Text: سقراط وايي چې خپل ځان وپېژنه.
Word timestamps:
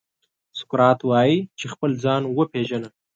سقراط 0.59 0.99
وايي 1.09 1.37
چې 1.59 1.65
خپل 1.73 1.91
ځان 2.03 2.21
وپېژنه. 2.37 2.89